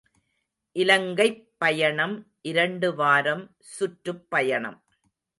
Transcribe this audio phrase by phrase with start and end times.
[0.01, 0.03] ●
[0.75, 2.15] இலங்கைப் பயணம்
[2.41, 3.55] இரண்டு வாரம்
[3.59, 4.79] சுற்றுப் பயணம்.